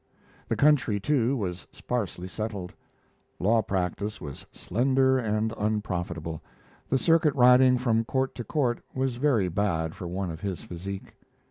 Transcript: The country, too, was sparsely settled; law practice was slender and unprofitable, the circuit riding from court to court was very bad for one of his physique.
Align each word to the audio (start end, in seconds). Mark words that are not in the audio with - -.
The 0.47 0.55
country, 0.55 0.99
too, 0.99 1.37
was 1.37 1.67
sparsely 1.71 2.27
settled; 2.27 2.73
law 3.37 3.61
practice 3.61 4.19
was 4.19 4.47
slender 4.51 5.19
and 5.19 5.53
unprofitable, 5.55 6.41
the 6.89 6.97
circuit 6.97 7.35
riding 7.35 7.77
from 7.77 8.05
court 8.05 8.33
to 8.33 8.43
court 8.43 8.81
was 8.95 9.17
very 9.17 9.47
bad 9.47 9.93
for 9.93 10.07
one 10.07 10.31
of 10.31 10.41
his 10.41 10.63
physique. 10.63 11.13